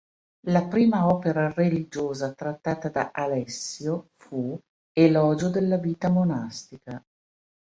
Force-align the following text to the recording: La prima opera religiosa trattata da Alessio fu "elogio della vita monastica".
La 0.53 0.61
prima 0.69 1.01
opera 1.09 1.43
religiosa 1.51 2.33
trattata 2.33 2.89
da 2.89 3.11
Alessio 3.13 4.09
fu 4.15 4.59
"elogio 4.93 5.49
della 5.49 5.77
vita 5.77 6.09
monastica". 6.09 6.99